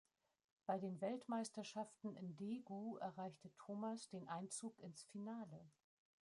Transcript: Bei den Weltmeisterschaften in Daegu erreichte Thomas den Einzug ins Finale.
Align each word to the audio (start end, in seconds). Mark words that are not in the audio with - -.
Bei 0.65 0.79
den 0.79 0.99
Weltmeisterschaften 0.99 2.15
in 2.15 2.35
Daegu 2.35 2.97
erreichte 2.97 3.51
Thomas 3.55 4.09
den 4.09 4.27
Einzug 4.27 4.79
ins 4.79 5.03
Finale. 5.03 5.69